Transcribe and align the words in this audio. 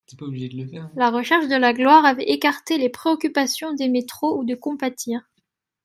La 0.95 1.11
recherche 1.11 1.47
de 1.47 1.55
la 1.55 1.73
gloire 1.73 2.03
avait 2.05 2.31
écarté 2.31 2.79
les 2.79 2.89
préoccupations 2.89 3.71
d'aimer 3.75 4.03
trop 4.07 4.35
ou 4.39 4.43
de 4.43 4.55
compatir. 4.55 5.21